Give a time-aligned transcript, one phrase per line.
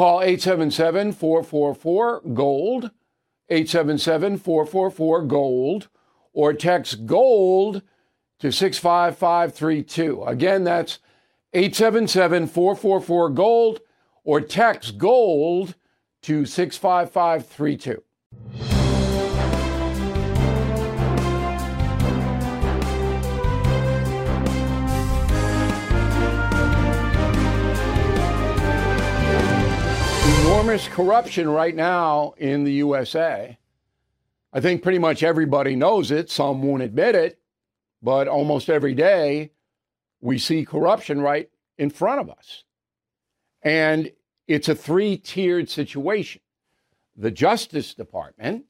[0.00, 2.90] Call 877 444 GOLD,
[3.50, 5.88] 877 444 GOLD,
[6.32, 7.82] or text GOLD
[8.38, 10.22] to 65532.
[10.22, 11.00] Again, that's
[11.52, 13.80] 877 444 GOLD,
[14.24, 15.74] or text GOLD
[16.22, 18.02] to 65532.
[30.50, 33.56] Enormous corruption right now in the USA.
[34.52, 36.28] I think pretty much everybody knows it.
[36.28, 37.38] Some won't admit it,
[38.02, 39.52] but almost every day
[40.20, 42.64] we see corruption right in front of us.
[43.62, 44.10] And
[44.48, 46.40] it's a three tiered situation
[47.16, 48.64] the Justice Department,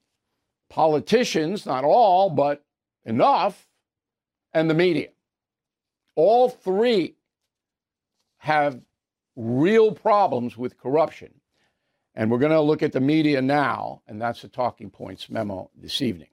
[0.68, 2.62] politicians, not all, but
[3.06, 3.66] enough,
[4.52, 5.08] and the media.
[6.14, 7.16] All three
[8.36, 8.82] have
[9.34, 11.39] real problems with corruption.
[12.14, 15.70] And we're going to look at the media now, and that's the talking points memo
[15.76, 16.28] this evening.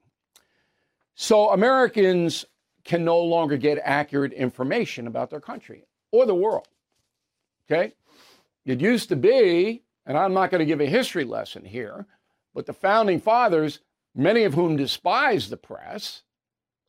[1.13, 2.45] So, Americans
[2.83, 6.67] can no longer get accurate information about their country or the world.
[7.69, 7.93] Okay?
[8.65, 12.05] It used to be, and I'm not going to give a history lesson here,
[12.53, 13.79] but the founding fathers,
[14.15, 16.23] many of whom despised the press,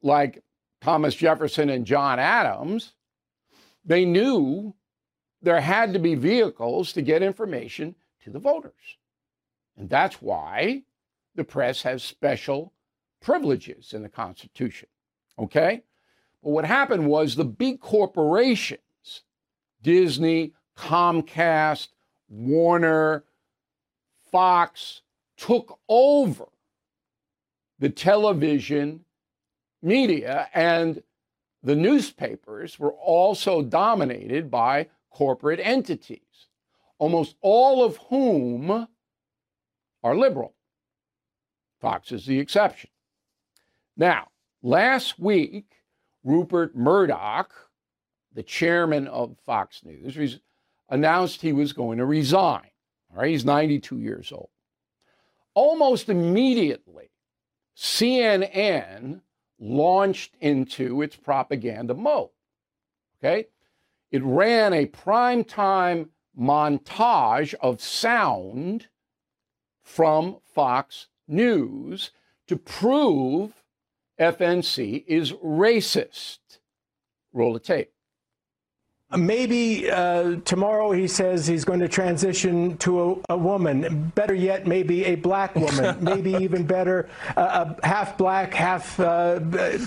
[0.02, 0.42] like
[0.80, 2.94] Thomas Jefferson and John Adams,
[3.84, 4.74] they knew
[5.42, 7.94] there had to be vehicles to get information
[8.28, 8.96] to the voters.
[9.76, 10.82] And that's why
[11.34, 12.72] the press has special
[13.20, 14.88] privileges in the Constitution.
[15.38, 15.82] Okay?
[16.42, 19.22] But what happened was the big corporations,
[19.82, 21.88] Disney, Comcast,
[22.28, 23.24] Warner,
[24.30, 25.02] Fox,
[25.36, 26.46] took over
[27.78, 29.04] the television
[29.82, 31.02] media, and
[31.62, 36.20] the newspapers were also dominated by corporate entities
[36.98, 38.88] almost all of whom
[40.02, 40.54] are liberal.
[41.80, 42.90] Fox is the exception.
[43.96, 44.28] Now,
[44.62, 45.66] last week,
[46.24, 47.52] Rupert Murdoch,
[48.32, 50.40] the chairman of Fox News,
[50.88, 52.70] announced he was going to resign.
[53.10, 54.50] All right, he's 92 years old.
[55.54, 57.10] Almost immediately,
[57.76, 59.20] CNN
[59.58, 62.30] launched into its propaganda mode.
[63.18, 63.46] Okay?
[64.10, 66.08] It ran a primetime
[66.38, 68.86] montage of sound
[69.82, 72.10] from Fox News
[72.46, 73.52] to prove
[74.18, 76.38] FNC is racist.
[77.32, 77.92] Roll the tape.
[79.16, 84.12] Maybe uh, tomorrow he says he's going to transition to a, a woman.
[84.14, 85.96] Better yet, maybe a black woman.
[86.04, 89.40] maybe even better, uh, a half black, half uh,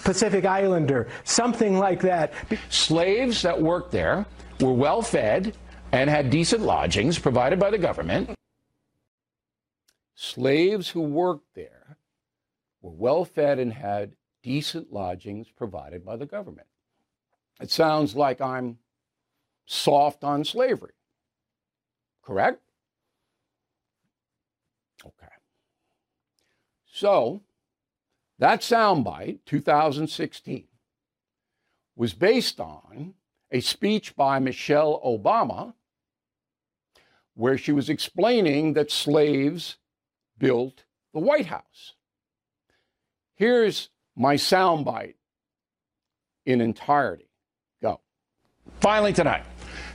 [0.03, 1.07] Pacific Islander.
[1.23, 2.33] Something like that.
[2.69, 4.25] Slaves that worked there
[4.59, 5.55] were well fed
[5.91, 8.31] and had decent lodgings provided by the government.
[10.15, 11.97] Slaves who worked there
[12.81, 16.67] were well fed and had decent lodgings provided by the government.
[17.59, 18.79] It sounds like I'm
[19.65, 20.93] soft on slavery.
[22.23, 22.61] Correct?
[25.05, 25.33] Okay.
[26.91, 27.41] So,
[28.39, 30.67] that soundbite, 2016,
[31.95, 33.13] was based on
[33.51, 35.73] a speech by Michelle Obama
[37.35, 39.77] where she was explaining that slaves
[40.37, 40.83] built
[41.13, 41.93] the White House.
[43.35, 45.15] Here's my soundbite
[46.45, 47.29] in entirety.
[47.81, 47.99] Go.
[48.79, 49.43] Finally, tonight.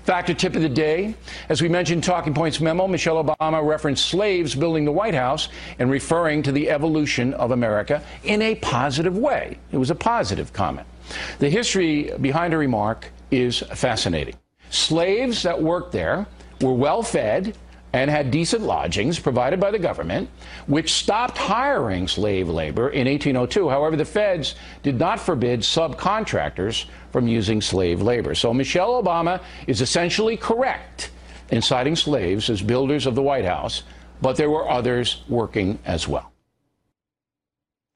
[0.05, 1.15] Factor tip of the day.
[1.49, 5.49] As we mentioned, Talking Points memo, Michelle Obama referenced slaves building the White House
[5.81, 9.59] and referring to the evolution of America in a positive way.
[9.73, 10.87] It was a positive comment.
[11.41, 14.37] The history behind her remark is fascinating.
[14.71, 16.27] Slaves that worked there
[16.61, 17.57] were well fed
[17.93, 20.29] and had decent lodgings provided by the government,
[20.67, 23.69] which stopped hiring slave labor in 1802.
[23.71, 28.35] However, the feds did not forbid subcontractors from using slave labor.
[28.35, 31.11] So Michelle Obama is essentially correct
[31.51, 33.85] in citing slaves as builders of the White House,
[34.21, 36.33] but there were others working as well.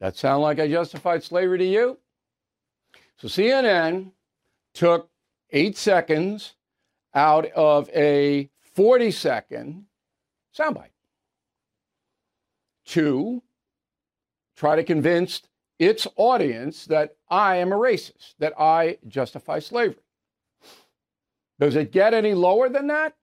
[0.00, 1.98] That sound like I justified slavery to you?
[3.18, 4.12] So CNN
[4.72, 5.10] took
[5.50, 6.54] eight seconds
[7.14, 9.84] out of a 40 second
[10.56, 10.90] soundbite
[12.86, 13.42] to
[14.56, 15.42] try to convince
[15.78, 20.02] its audience that I am a racist, that I justify slavery.
[21.58, 23.14] Does it get any lower than that?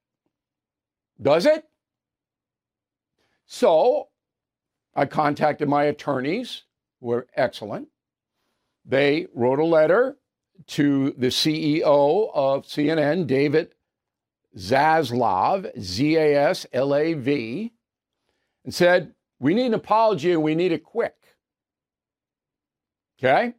[1.22, 1.66] Does it?
[3.45, 4.10] So
[4.95, 6.63] I contacted my attorneys,
[7.00, 7.88] who were excellent.
[8.86, 10.18] They wrote a letter
[10.68, 13.74] to the CEO of CNN, David
[14.57, 17.71] Zaslav, Z A S L A V,
[18.65, 21.15] and said, We need an apology and we need it quick.
[23.19, 23.54] Okay?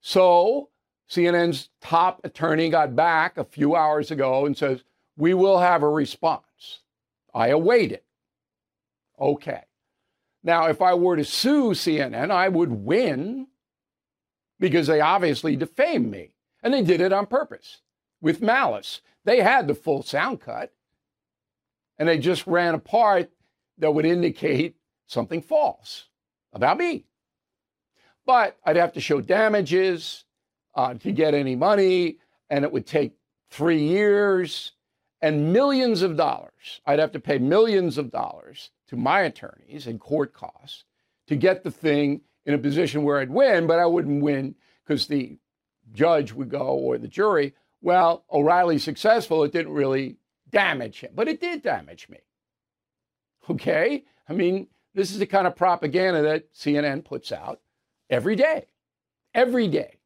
[0.00, 0.70] So
[1.10, 4.82] CNN's top attorney got back a few hours ago and says,
[5.16, 6.80] We will have a response.
[7.34, 8.04] I await it.
[9.20, 9.62] Okay.
[10.42, 13.48] Now, if I were to sue CNN, I would win
[14.58, 16.32] because they obviously defamed me.
[16.62, 17.82] And they did it on purpose
[18.20, 19.00] with malice.
[19.26, 20.72] They had the full sound cut,
[21.98, 23.28] and they just ran a part
[23.78, 24.76] that would indicate
[25.08, 26.06] something false
[26.52, 27.06] about me.
[28.24, 30.24] But I'd have to show damages
[30.76, 32.18] uh, to get any money,
[32.50, 33.16] and it would take
[33.50, 34.72] three years
[35.20, 36.80] and millions of dollars.
[36.86, 40.84] I'd have to pay millions of dollars to my attorneys and court costs
[41.26, 45.08] to get the thing in a position where I'd win, but I wouldn't win because
[45.08, 45.36] the
[45.92, 47.54] judge would go or the jury,
[47.86, 49.44] well, O'Reilly's successful.
[49.44, 50.16] It didn't really
[50.50, 52.18] damage him, but it did damage me.
[53.48, 54.02] Okay?
[54.28, 57.60] I mean, this is the kind of propaganda that CNN puts out
[58.10, 58.66] every day.
[59.32, 59.98] Every day.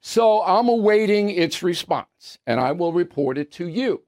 [0.00, 4.04] So I'm awaiting its response and I will report it to you.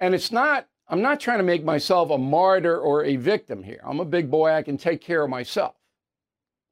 [0.00, 3.82] And it's not, I'm not trying to make myself a martyr or a victim here.
[3.84, 5.74] I'm a big boy, I can take care of myself.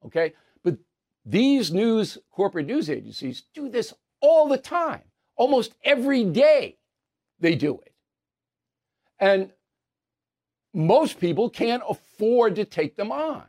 [0.03, 0.33] Okay?
[0.63, 0.79] But
[1.23, 5.03] these news, corporate news agencies do this all the time.
[5.35, 6.77] Almost every day
[7.39, 7.93] they do it.
[9.19, 9.51] And
[10.73, 13.45] most people can't afford to take them on.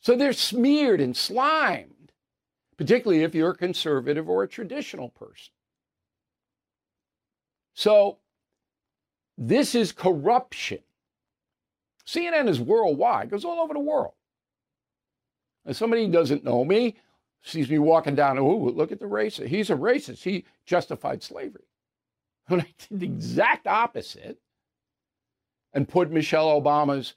[0.00, 2.12] So they're smeared and slimed,
[2.76, 5.52] particularly if you're a conservative or a traditional person.
[7.74, 8.18] So
[9.38, 10.80] this is corruption.
[12.06, 14.14] CNN is worldwide, goes all over the world.
[15.64, 16.96] And somebody doesn't know me,
[17.42, 19.48] sees me walking down, oh, look at the racist.
[19.48, 20.22] He's a racist.
[20.22, 21.64] He justified slavery.
[22.48, 24.38] When I did the exact opposite
[25.72, 27.14] and put Michelle Obama's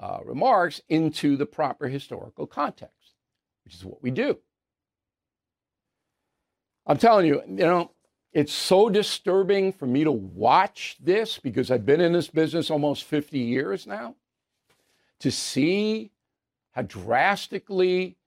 [0.00, 3.14] uh, remarks into the proper historical context,
[3.64, 4.38] which is what we do.
[6.86, 7.90] I'm telling you, you know,
[8.32, 13.04] it's so disturbing for me to watch this because I've been in this business almost
[13.04, 14.14] 50 years now
[15.20, 16.10] to see
[16.72, 18.17] how drastically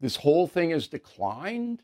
[0.00, 1.82] this whole thing has declined.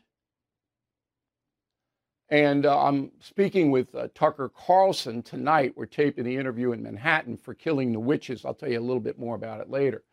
[2.29, 5.73] And uh, I'm speaking with uh, Tucker Carlson tonight.
[5.75, 8.45] We're taping the interview in Manhattan for Killing the Witches.
[8.45, 10.03] I'll tell you a little bit more about it later.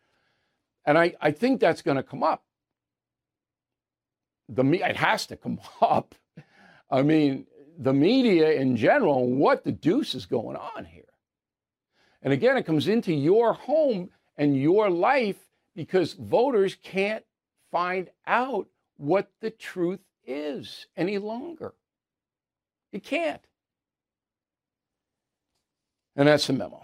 [0.85, 2.43] And I, I think that's going to come up.
[4.49, 6.13] The it has to come up.
[6.91, 7.47] I mean,
[7.79, 11.03] the media in general, what the deuce is going on here?
[12.21, 15.37] And again, it comes into your home and your life
[15.75, 17.23] because voters can't
[17.73, 21.73] find out what the truth is any longer.
[22.91, 23.41] You can't.
[26.15, 26.83] And that's the memo.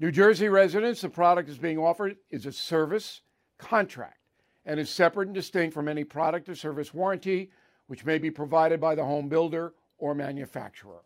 [0.00, 3.22] New Jersey residents, the product is being offered is a service
[3.58, 4.18] contract
[4.64, 7.50] and is separate and distinct from any product or service warranty,
[7.88, 11.02] which may be provided by the home builder or manufacturer.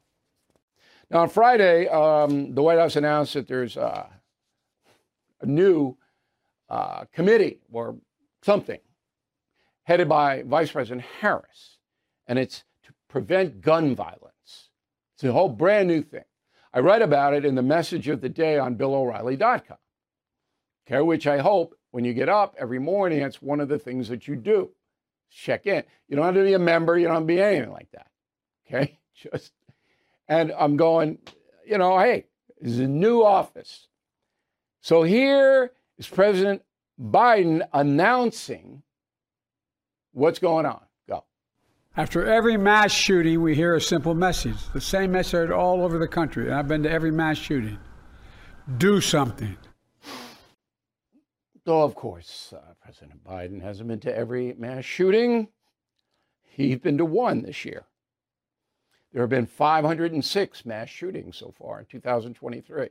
[1.10, 4.06] Now, on Friday, um, the White House announced that there's uh,
[5.40, 5.96] a new
[6.68, 7.96] uh, committee or
[8.42, 8.80] something
[9.84, 11.78] headed by Vice President Harris,
[12.26, 14.68] and it's to prevent gun violence.
[15.14, 16.24] It's a whole brand new thing.
[16.74, 19.76] I write about it in the message of the day on BillO'Reilly.com,
[20.86, 24.08] okay, which I hope when you get up every morning, it's one of the things
[24.08, 24.70] that you do.
[25.30, 25.84] Check in.
[26.08, 28.06] You don't have to be a member, you don't have to be anything like that.
[28.66, 28.98] Okay?
[29.14, 29.52] Just
[30.28, 31.18] and I'm going,
[31.66, 32.24] you know, hey,
[32.60, 33.88] this is a new office.
[34.80, 36.62] So here is President
[37.00, 38.82] Biden announcing
[40.12, 40.80] what's going on.
[41.94, 44.56] After every mass shooting, we hear a simple message.
[44.72, 46.46] The same message all over the country.
[46.46, 47.78] And I've been to every mass shooting.
[48.78, 49.58] Do something.
[51.66, 55.48] So, of course, uh, President Biden hasn't been to every mass shooting.
[56.40, 57.84] He's been to one this year.
[59.12, 62.88] There have been 506 mass shootings so far in 2023.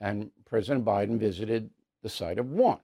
[0.00, 1.70] And President Biden visited
[2.02, 2.80] the site of one.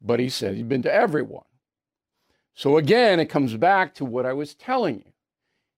[0.00, 1.44] But he said he'd been to every one.
[2.56, 5.12] So again, it comes back to what I was telling you.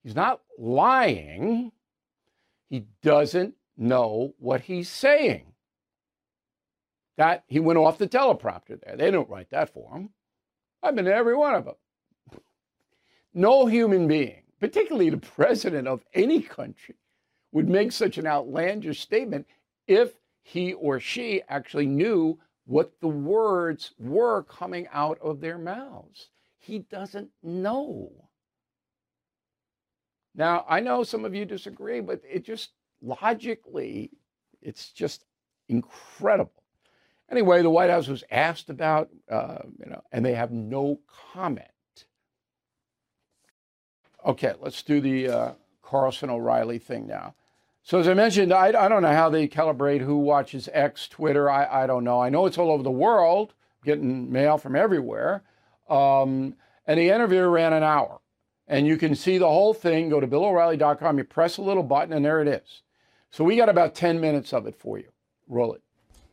[0.05, 1.73] He's not lying,
[2.71, 5.55] he doesn't know what he's saying.
[7.17, 8.97] That he went off the teleprompter there.
[8.97, 10.11] They don't write that for him.
[10.81, 11.75] I've been to every one of them.
[13.35, 16.95] No human being, particularly the president of any country,
[17.53, 19.47] would make such an outlandish statement
[19.87, 26.31] if he or she actually knew what the words were coming out of their mouths.
[26.69, 28.11] He doesn't know.
[30.35, 34.11] Now, I know some of you disagree, but it just logically,
[34.61, 35.25] it's just
[35.71, 36.63] incredible.
[37.31, 41.01] Anyway, the White House was asked about, uh, you know, and they have no
[41.33, 41.65] comment.
[44.27, 47.35] Okay, let's do the uh, Carlson O'Reilly thing now.
[47.83, 51.49] So, as I mentioned, I, I, don't know how they calibrate who watches X, Twitter.
[51.49, 52.21] I, I don't know.
[52.21, 55.45] I know it's all over the world, getting mail from everywhere.
[55.89, 56.55] Um,
[56.87, 58.21] and the interview ran an hour.
[58.67, 60.09] And you can see the whole thing.
[60.09, 61.19] Go to BillO'Reilly.com.
[61.19, 62.83] You press a little button, and there it is.
[63.31, 65.09] So, we got about 10 minutes of it for you.
[65.49, 65.83] Roll it.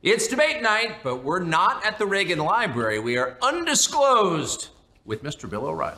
[0.01, 2.99] It's debate night, but we're not at the Reagan Library.
[2.99, 4.69] We are undisclosed
[5.03, 5.49] with Mr.
[5.49, 5.97] Bill O'Reilly.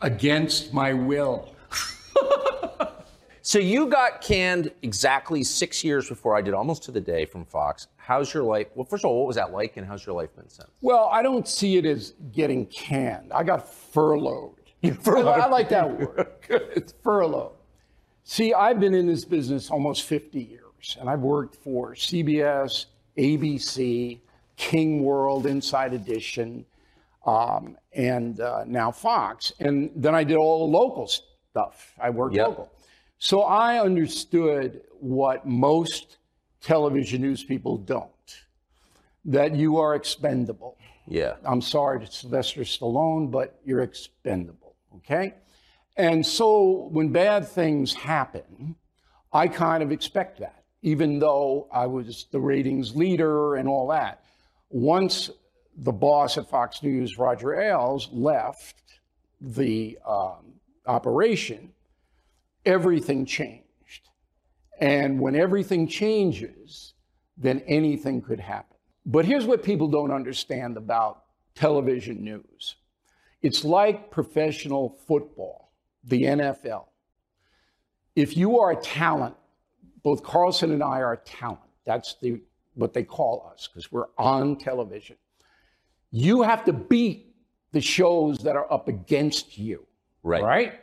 [0.00, 1.54] Against my will.
[3.46, 7.44] so you got canned exactly six years before I did, almost to the day from
[7.44, 7.88] Fox.
[7.96, 8.68] How's your life?
[8.74, 10.68] Well, first of all, what was that like, and how's your life been since?
[10.80, 13.32] Well, I don't see it as getting canned.
[13.34, 14.56] I got furloughed.
[14.80, 15.40] You furloughed.
[15.40, 16.26] I like that word.
[16.48, 17.52] it's furloughed.
[18.24, 22.86] See, I've been in this business almost 50 years, and I've worked for CBS,
[23.16, 24.18] ABC,
[24.56, 26.66] King World, Inside Edition,
[27.26, 29.52] um, and uh, now Fox.
[29.60, 31.94] And then I did all the local stuff.
[31.98, 32.48] I worked Yep.
[32.48, 32.70] local.
[33.24, 36.18] So I understood what most
[36.60, 38.10] television news people don't
[39.24, 40.76] that you are expendable.
[41.08, 41.36] Yeah.
[41.42, 44.76] I'm sorry to Sylvester Stallone, but you're expendable.
[44.96, 45.32] Okay?
[45.96, 48.76] And so when bad things happen,
[49.32, 54.22] I kind of expect that, even though I was the ratings leader and all that.
[54.68, 55.30] Once
[55.78, 58.82] the boss at Fox News, Roger Ailes, left
[59.40, 61.72] the um, operation,
[62.66, 63.64] everything changed.
[64.80, 66.94] And when everything changes,
[67.36, 68.76] then anything could happen.
[69.06, 72.76] But here's what people don't understand about television news
[73.42, 75.70] it's like professional football,
[76.04, 76.86] the NFL.
[78.16, 79.34] If you are a talent,
[80.02, 81.60] both Carlson and I are talent.
[81.84, 82.40] That's the,
[82.74, 85.16] what they call us because we're on television.
[86.10, 87.34] You have to beat
[87.72, 89.86] the shows that are up against you.
[90.22, 90.42] Right.
[90.42, 90.80] Right?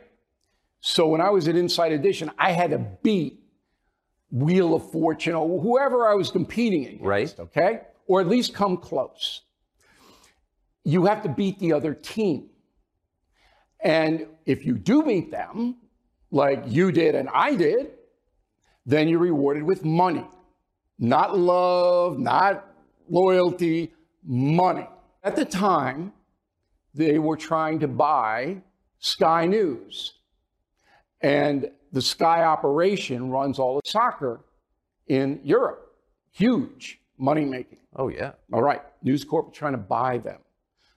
[0.82, 3.38] So when I was at Inside Edition, I had to beat
[4.32, 7.04] Wheel of Fortune or whoever I was competing against.
[7.04, 7.34] Right.
[7.38, 7.80] Okay?
[8.08, 9.42] Or at least come close.
[10.84, 12.50] You have to beat the other team.
[13.80, 15.76] And if you do beat them,
[16.32, 17.92] like you did and I did,
[18.84, 20.26] then you're rewarded with money.
[20.98, 22.66] Not love, not
[23.08, 23.92] loyalty,
[24.24, 24.88] money.
[25.22, 26.12] At the time,
[26.92, 28.62] they were trying to buy
[28.98, 30.14] Sky News.
[31.22, 34.44] And the Sky operation runs all the soccer
[35.06, 35.94] in Europe.
[36.32, 37.78] Huge money making.
[37.94, 38.32] Oh, yeah.
[38.52, 40.40] All right, News Corp was trying to buy them.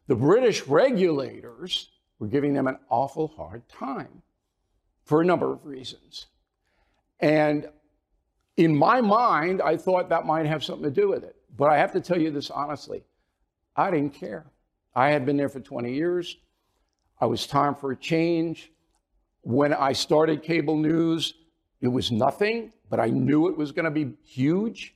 [0.08, 1.90] The British regulators
[2.20, 4.22] were giving them an awful hard time
[5.04, 6.28] for a number of reasons.
[7.20, 7.68] And
[8.58, 11.36] in my mind, I thought that might have something to do with it.
[11.58, 13.04] But I have to tell you this honestly
[13.76, 14.46] I didn't care.
[14.96, 16.38] I had been there for 20 years.
[17.20, 18.72] I was time for a change.
[19.46, 21.36] When I started cable news,
[21.80, 24.96] it was nothing, but I knew it was going to be huge.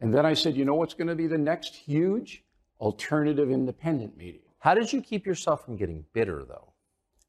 [0.00, 2.44] And then I said, you know what's going to be the next huge?
[2.78, 4.42] Alternative independent media.
[4.60, 6.72] How did you keep yourself from getting bitter, though?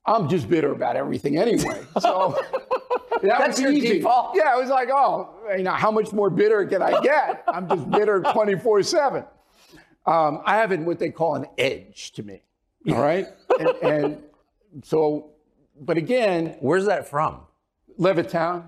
[0.06, 1.82] I'm just bitter about everything anyway.
[2.00, 2.40] So
[3.24, 3.94] that That's was your easy.
[3.94, 4.36] default?
[4.36, 7.44] Yeah, I was like, oh, you know, how much more bitter can I get?
[7.48, 9.24] I'm just bitter 24 7.
[10.06, 12.44] Um, I have what they call an edge to me.
[12.92, 13.26] All right.
[13.60, 14.24] and, and
[14.84, 15.32] so,
[15.80, 17.42] but again, Where's that from?
[18.00, 18.64] Levittown,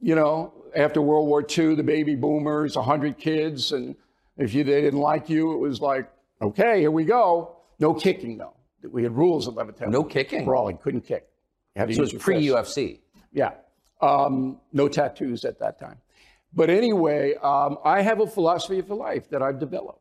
[0.00, 3.72] you know, after World War II, the baby boomers, 100 kids.
[3.72, 3.96] And
[4.36, 7.56] if you, they didn't like you, it was like, okay, here we go.
[7.78, 8.54] No kicking, though.
[8.90, 9.88] We had rules at Levittown.
[9.88, 10.44] No kicking?
[10.44, 11.28] Brawling, couldn't kick.
[11.74, 13.00] You had to So it's your pre UFC.
[13.32, 13.52] Yeah.
[14.00, 15.98] Um, no tattoos at that time.
[16.52, 20.00] But anyway, um, I have a philosophy of life that I've developed,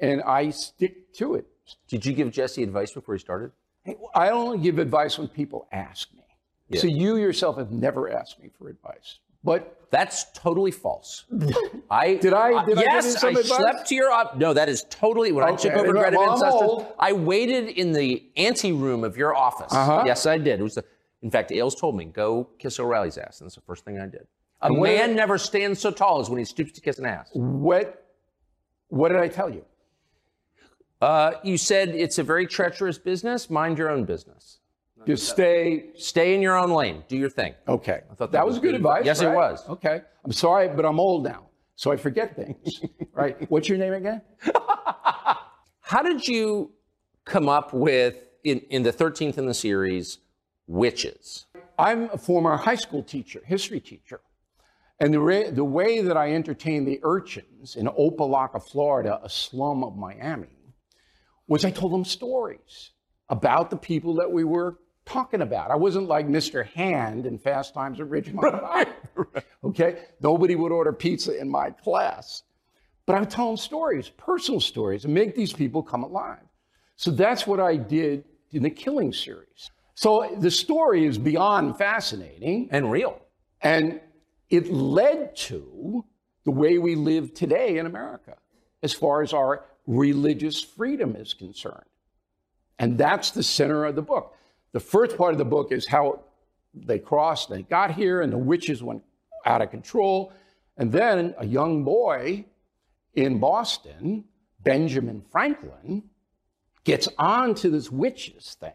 [0.00, 1.46] and I stick to it.
[1.88, 3.52] Did you give Jesse advice before he started?
[4.14, 6.78] I only give advice when people ask me.
[6.78, 9.18] So you yourself have never asked me for advice.
[9.44, 11.24] But That's totally false.
[11.90, 13.46] I Did I- did I yes, you some I advice?
[13.58, 14.38] slept to your up.
[14.38, 16.92] No, that is totally when I took Okay, over well, Greta Van Susteren.
[16.98, 19.72] I waited in the ante room of your office.
[19.74, 20.04] Uh-huh.
[20.06, 20.60] Yes, I did.
[20.60, 20.84] It was the,
[21.20, 24.06] in fact, Ailes told me go kiss O'Reilly's ass, and that's the first thing I
[24.06, 24.26] did.
[24.62, 27.28] A man never stands so tall as when he stoops to kiss an ass.
[27.34, 28.06] what,
[28.88, 29.64] what did I tell you?
[31.02, 33.50] Uh, you said it's a very treacherous business.
[33.50, 34.60] Mind your own business.
[35.04, 35.86] Just stay.
[35.96, 37.02] Stay in your own lane.
[37.08, 37.54] Do your thing.
[37.66, 38.02] Okay.
[38.08, 39.04] I thought that, was good advice.
[39.04, 39.68] Yes, it was.
[39.68, 40.02] Okay.
[40.24, 42.80] I'm sorry, but I'm old now, so I forget things.
[43.12, 43.50] right.
[43.50, 44.22] What's your name again?
[45.80, 46.70] How did you
[47.24, 50.18] come up with in, in the 13th in the series,
[50.68, 51.46] witches?
[51.80, 54.20] I'm a former high school teacher, history teacher.
[55.00, 59.82] And the, re- the way that I entertained the urchins in Opa-locka, Florida, a slum
[59.82, 60.46] of Miami,
[61.48, 62.90] was I told them stories
[63.28, 65.70] about the people that we were talking about.
[65.70, 66.64] I wasn't like Mr.
[66.66, 68.60] Hand in Fast Times at Ridgemont.
[68.62, 68.86] High.
[69.64, 70.04] Okay?
[70.20, 72.42] Nobody would order pizza in my class.
[73.06, 76.42] But I would tell them stories, personal stories, and make these people come alive.
[76.96, 79.70] So that's what I did in the Killing series.
[79.94, 83.20] So the story is beyond fascinating, And real.
[83.60, 84.00] and
[84.50, 86.04] it led to
[86.44, 88.36] the way we live today in America
[88.82, 91.84] as far as our religious freedom is concerned.
[92.78, 94.36] And that's the center of the book.
[94.72, 96.24] The first part of the book is how
[96.74, 99.02] they crossed, they got here, and the witches went
[99.44, 100.32] out of control.
[100.76, 102.46] And then a young boy
[103.14, 104.24] in Boston,
[104.60, 106.04] Benjamin Franklin,
[106.84, 108.72] gets on to this witches thing.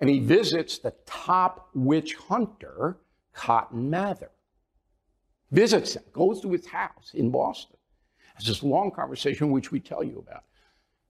[0.00, 2.98] And he visits the top witch hunter,
[3.32, 4.30] Cotton Mather.
[5.50, 7.77] Visits him, goes to his house in Boston.
[8.38, 10.44] It's this long conversation which we tell you about.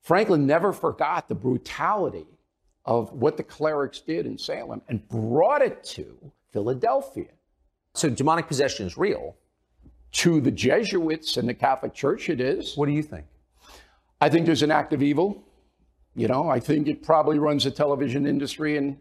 [0.03, 2.27] Franklin never forgot the brutality
[2.85, 6.17] of what the clerics did in Salem and brought it to
[6.53, 7.29] Philadelphia.
[7.95, 9.37] So demonic possession is real.
[10.12, 12.77] To the Jesuits and the Catholic Church, it is.
[12.77, 13.27] What do you think?
[14.21, 15.45] I think there's an act of evil.
[16.17, 18.99] You know, I think it probably runs the television industry in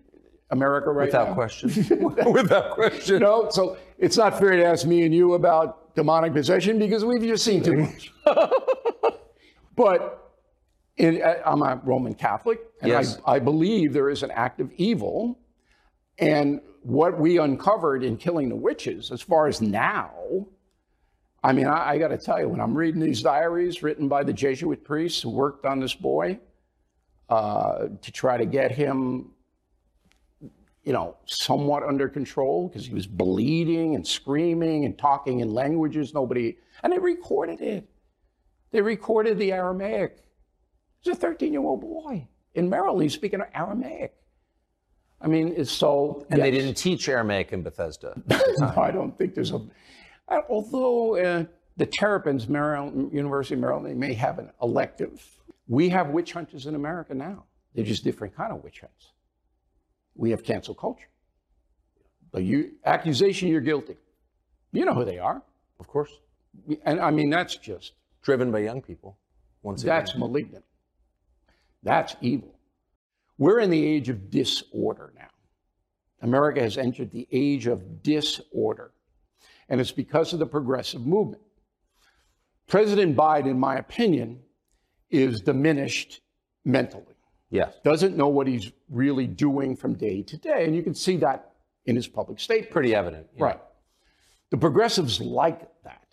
[0.50, 1.20] America right now.
[1.20, 1.34] Without now.
[1.34, 1.70] question.
[2.34, 3.16] Without question.
[3.16, 7.04] You know, so it's not fair to ask me and you about demonic possession because
[7.04, 8.14] we've just seen too much.
[9.76, 10.32] but
[10.98, 13.18] in, uh, I'm a Roman Catholic, and Yes.
[13.26, 15.40] I, I believe there is an act of evil.
[16.20, 20.12] And what we uncovered in killing the witches, as far as now,
[21.44, 24.24] I mean, I, I got to tell you, when I'm reading these diaries written by
[24.24, 26.40] the Jesuit priests who worked on this boy
[27.30, 29.32] uh, to try to get him
[30.88, 36.14] you know, somewhat under control because he was bleeding and screaming and talking in languages
[36.14, 37.90] nobody, and they recorded it.
[38.72, 40.24] They recorded the Aramaic.
[41.02, 43.04] He's a 13 year old boy in Maryland.
[43.04, 44.16] He's speaking Aramaic.
[45.20, 46.26] I mean, it's so.
[46.30, 48.14] And they didn't teach Aramaic in Bethesda.
[48.58, 49.60] No, I don't think there's a.
[50.48, 51.44] Although uh,
[51.76, 55.22] the Terrapins, Maryland, University of Maryland, they may have an elective.
[55.68, 57.44] We have witch hunters in America now.
[57.76, 59.12] They're just different kind of witch hunts.
[60.18, 61.08] We have cancel culture.
[62.34, 63.96] The you, accusation you're guilty.
[64.74, 65.42] You know who they are.
[65.80, 66.12] of course.
[66.84, 69.18] And I mean, that's just, Driven by young people.
[69.62, 69.96] Once again.
[69.96, 70.66] that's malignant.
[71.84, 72.54] That's evil.
[73.38, 75.30] We're in the age of disorder now.
[76.22, 78.92] America has entered the age of disorder.
[79.70, 81.44] And it's because of the progressive movement.
[82.68, 84.40] President Biden, in my opinion,
[85.10, 86.22] is diminished
[86.66, 87.17] mentally.
[87.50, 87.76] Yes.
[87.84, 90.66] Doesn't know what he's really doing from day to day.
[90.66, 91.52] And you can see that
[91.86, 92.72] in his public statement.
[92.72, 93.28] Pretty evident.
[93.36, 93.44] yeah.
[93.44, 93.60] Right.
[94.50, 96.04] The progressives like that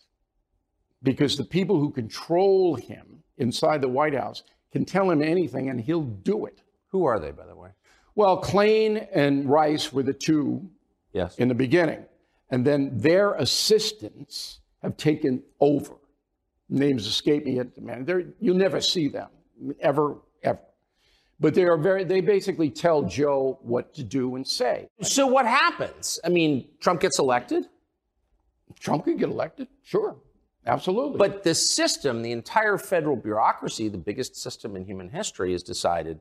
[1.03, 4.42] because the people who control him inside the White House
[4.73, 6.62] can tell him anything and he'll do it.
[6.88, 7.70] Who are they, by the way?
[8.14, 10.68] Well, Klain and Rice were the two
[11.12, 11.37] Yes.
[11.38, 12.05] in the beginning,
[12.51, 15.94] and then their assistants have taken over.
[16.68, 18.05] Names escape me at the man.
[18.05, 19.29] They're, you'll never see them
[19.81, 20.59] ever, ever.
[21.44, 22.04] But they are very.
[22.04, 24.88] They basically tell Joe what to do and say.
[25.02, 26.18] So what happens?
[26.24, 27.66] I mean, Trump gets elected,
[28.80, 30.16] Trump could get elected, sure,
[30.66, 31.18] absolutely.
[31.18, 36.20] but the system, the entire federal bureaucracy, the biggest system in human history, has decided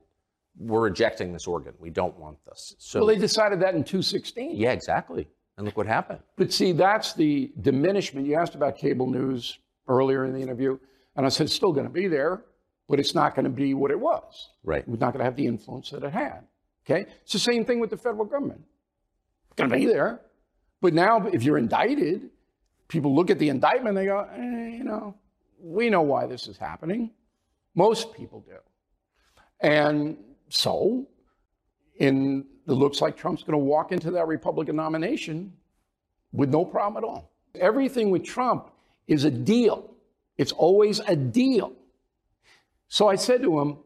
[0.58, 1.74] we're rejecting this organ.
[1.80, 2.76] We don't want this.
[2.78, 4.56] So well, they decided that in 216.
[4.56, 5.28] yeah, exactly.
[5.58, 6.20] And look what happened.
[6.36, 8.28] But see, that's the diminishment.
[8.28, 10.80] You asked about cable news earlier in the interview,
[11.16, 12.44] and I said it's still going to be there,
[12.88, 14.50] but it's not going to be what it was.
[14.64, 14.88] Right.
[14.88, 16.46] We're not going to have the influence that it had.
[16.86, 17.10] Okay?
[17.24, 18.62] It's the same thing with the federal government.
[19.52, 20.22] It's going to be there.
[20.82, 22.30] But now, if you're indicted,
[22.88, 25.16] people look at the indictment, they go, eh, you know,
[25.62, 27.12] we know why this is happening.
[27.74, 28.58] Most people do.
[29.62, 30.18] And
[30.50, 31.08] so,
[31.96, 35.54] in it looks like Trump's going to walk into that Republican nomination
[36.32, 37.32] with no problem at all.
[37.56, 38.70] Everything with Trump
[39.08, 39.94] is a deal.
[40.38, 41.74] It's always a deal.
[42.94, 43.80] So I said to him,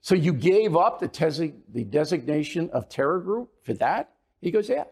[0.00, 4.14] So you gave up the, tesi- the designation of terror group for that?
[4.40, 4.84] He goes, Yeah.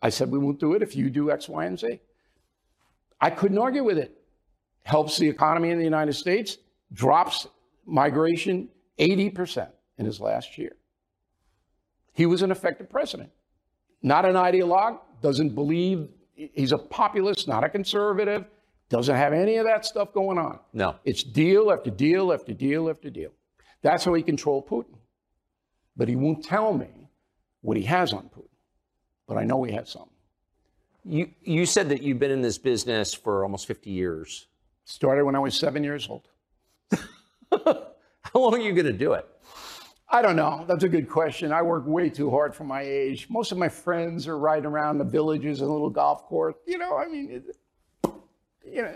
[0.00, 2.00] I said, We won't do it if you do X, Y, and Z.
[3.20, 4.22] I couldn't argue with it.
[4.84, 6.56] Helps the economy in the United States,
[6.94, 7.46] drops
[7.84, 9.68] migration 80%
[9.98, 10.76] in his last year.
[12.14, 13.28] He was an effective president.
[14.00, 18.46] Not an ideologue, doesn't believe, he's a populist, not a conservative,
[18.88, 20.58] doesn't have any of that stuff going on.
[20.72, 20.96] No.
[21.04, 23.30] It's deal after deal after deal after deal.
[23.82, 24.96] That's how he controlled Putin.
[25.96, 27.10] But he won't tell me
[27.60, 28.48] what he has on Putin.
[29.26, 30.12] But I know he has something.
[31.04, 34.46] You you said that you've been in this business for almost 50 years.
[34.84, 36.28] Started when I was seven years old.
[37.52, 39.26] How long are you going to do it?
[40.10, 40.64] I don't know.
[40.66, 41.52] That's a good question.
[41.52, 43.26] I work way too hard for my age.
[43.28, 46.54] Most of my friends are riding around the villages and little golf course.
[46.66, 47.56] You know, I mean, it,
[48.72, 48.94] you know,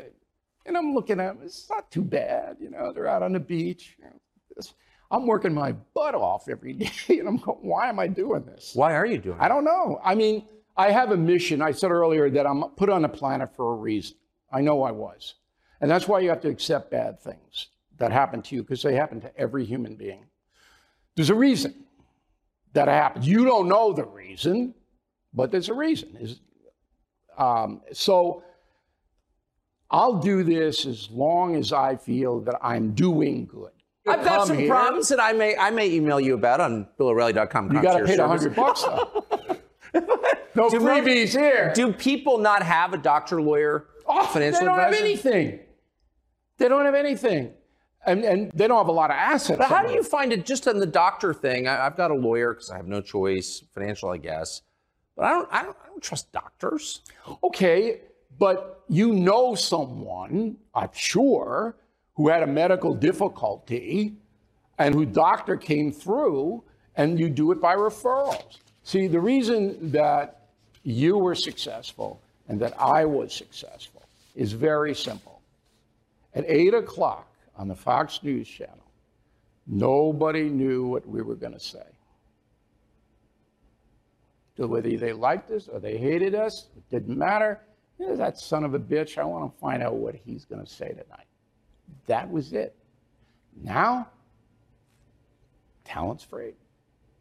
[0.66, 1.44] and I'm looking at them.
[1.44, 2.56] It's not too bad.
[2.60, 3.96] You know, they're out on the beach.
[3.98, 4.62] You know,
[5.10, 8.72] I'm working my butt off every day, and I'm going, why am I doing this?
[8.74, 9.42] Why are you doing it?
[9.42, 10.00] I don't know.
[10.02, 11.60] I mean, I have a mission.
[11.60, 14.16] I said earlier that I'm put on the planet for a reason.
[14.50, 15.34] I know I was.
[15.80, 18.94] And that's why you have to accept bad things that happen to you because they
[18.94, 20.26] happen to every human being.
[21.14, 21.84] There's a reason
[22.72, 23.26] that happens.
[23.26, 24.74] You don't know the reason,
[25.34, 26.38] but there's a reason.
[27.36, 28.42] Um, so
[29.92, 33.70] I'll do this as long as I feel that I'm doing good.
[34.08, 34.68] I've got some here.
[34.68, 37.72] problems that I may I may email you about on BillO'Reilly.com.
[37.72, 39.24] You got to pay hundred bucks though.
[40.56, 41.72] no Do freebies here.
[41.74, 44.96] Do people not have a doctor, lawyer, Oh, financial they don't advisor?
[44.96, 45.60] have anything.
[46.58, 47.52] They don't have anything.
[48.04, 49.58] And, and they don't have a lot of assets.
[49.58, 51.68] But how do you find it just on the doctor thing?
[51.68, 54.62] I, have got a lawyer because I have no choice, financial, I guess.
[55.16, 57.02] But I don't, I don't, I don't trust doctors.
[57.44, 58.00] Okay,
[58.42, 61.76] but you know someone, I'm sure,
[62.14, 64.14] who had a medical difficulty
[64.78, 66.64] and who doctor came through,
[66.96, 68.58] and you do it by referrals.
[68.82, 70.48] See, the reason that
[70.82, 74.02] you were successful and that I was successful
[74.34, 75.40] is very simple.
[76.34, 78.90] At 8 o'clock on the Fox News channel,
[79.68, 81.86] nobody knew what we were going to say.
[84.56, 87.60] So whether they liked us or they hated us, it didn't matter.
[87.98, 90.88] That son of a bitch, I want to find out what he's going to say
[90.88, 91.26] tonight.
[92.06, 92.74] That was it.
[93.62, 94.08] Now,
[95.84, 96.52] talent's free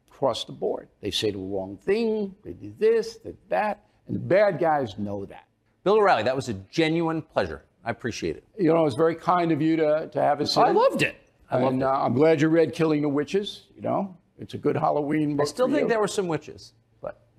[0.09, 0.87] across the board.
[1.01, 4.97] They say the wrong thing, they do this, they do that, and the bad guys
[4.97, 5.45] know that.
[5.83, 7.63] Bill O'Reilly, that was a genuine pleasure.
[7.83, 8.43] I appreciate it.
[8.57, 10.55] You know, it was very kind of you to, to have us.
[10.55, 11.15] I loved it.
[11.49, 11.83] I and, loved it.
[11.83, 13.65] Uh, I'm glad you read Killing the Witches.
[13.75, 15.47] You know, it's a good Halloween book.
[15.47, 16.73] I still think there were some witches,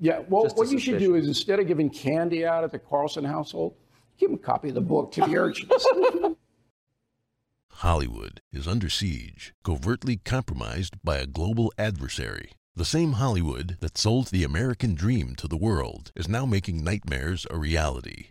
[0.02, 2.72] Yeah, well, Just a what you should do is instead of giving candy out at
[2.72, 3.76] the Carlson household,
[4.18, 5.70] give them a copy of the book to the urchins.
[7.70, 12.50] Hollywood is under siege, covertly compromised by a global adversary.
[12.74, 17.46] The same Hollywood that sold the American dream to the world is now making nightmares
[17.48, 18.30] a reality.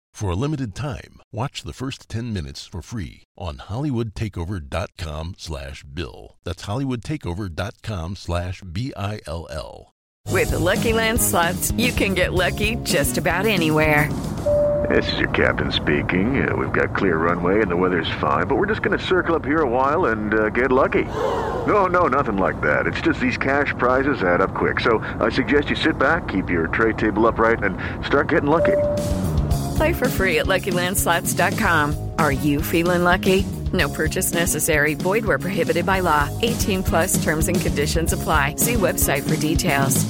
[0.13, 6.35] For a limited time, watch the first 10 minutes for free on hollywoodtakeover.com slash bill.
[6.43, 9.93] That's hollywoodtakeover.com slash B-I-L-L.
[10.27, 14.09] With the Lucky Land slots, you can get lucky just about anywhere.
[14.89, 16.47] This is your captain speaking.
[16.47, 19.35] Uh, we've got clear runway and the weather's fine, but we're just going to circle
[19.35, 21.05] up here a while and uh, get lucky.
[21.65, 22.87] No, no, nothing like that.
[22.87, 24.79] It's just these cash prizes add up quick.
[24.79, 28.77] So I suggest you sit back, keep your tray table upright, and start getting lucky.
[29.75, 32.11] Play for free at LuckyLandSlots.com.
[32.17, 33.43] Are you feeling lucky?
[33.73, 34.95] No purchase necessary.
[34.95, 36.29] Void where prohibited by law.
[36.41, 38.55] 18 plus terms and conditions apply.
[38.55, 40.05] See website for details.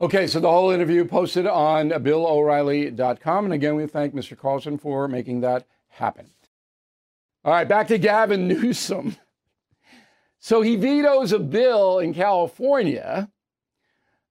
[0.00, 3.44] okay, so the whole interview posted on BillO'Reilly.com.
[3.44, 4.36] And again, we thank Mr.
[4.36, 6.26] Carlson for making that happen.
[7.44, 9.16] All right, back to Gavin Newsom.
[10.38, 13.30] So he vetoes a bill in California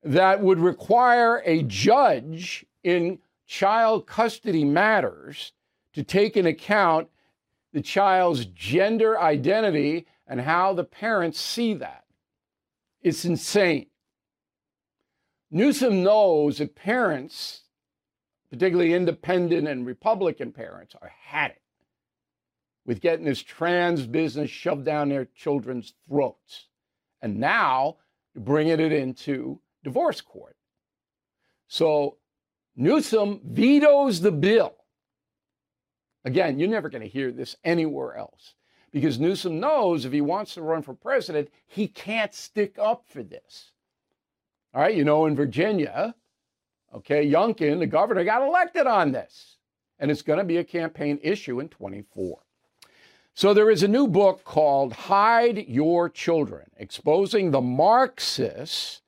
[0.03, 3.19] that would require a judge in
[3.51, 5.51] child custody matters
[5.91, 7.09] to take into account
[7.73, 12.05] the child's gender identity and how the parents see that.
[13.01, 13.87] It's insane.
[15.51, 17.63] Newsom knows that parents,
[18.49, 21.61] particularly independent and Republican parents, are had it
[22.85, 26.67] with getting this trans business shoved down their children's throats.
[27.21, 27.97] And now
[28.33, 30.55] bringing it into divorce court.
[31.67, 32.15] So
[32.75, 34.75] Newsom vetoes the bill.
[36.23, 38.53] Again, you're never going to hear this anywhere else
[38.91, 43.23] because Newsom knows if he wants to run for president, he can't stick up for
[43.23, 43.71] this.
[44.73, 46.15] All right, you know, in Virginia,
[46.93, 49.57] okay, Youngkin, the governor, got elected on this,
[49.99, 52.39] and it's going to be a campaign issue in 24.
[53.33, 59.01] So there is a new book called Hide Your Children, exposing the Marxists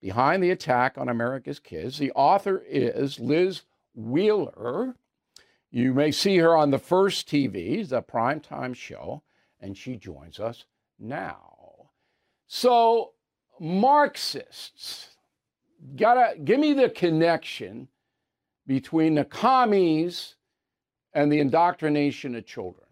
[0.00, 1.98] behind the attack on America's kids.
[1.98, 3.62] The author is Liz
[3.94, 4.96] Wheeler.
[5.70, 9.22] You may see her on the first TV, the primetime show,
[9.60, 10.64] and she joins us
[10.98, 11.90] now.
[12.46, 13.12] So,
[13.58, 15.08] Marxists,
[15.96, 17.88] gotta give me the connection
[18.66, 20.36] between the commies
[21.12, 22.85] and the indoctrination of children.